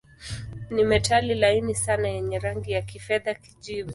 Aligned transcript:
Ni 0.69 0.83
metali 0.83 1.35
laini 1.35 1.75
sana 1.75 2.07
yenye 2.07 2.39
rangi 2.39 2.71
ya 2.71 2.81
kifedha-kijivu. 2.81 3.89